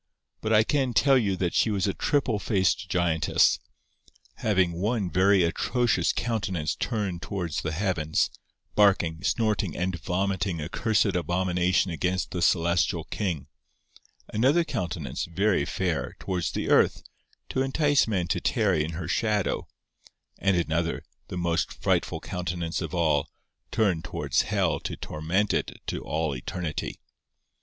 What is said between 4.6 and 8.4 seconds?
one very atrocious countenance turned towards the heavens,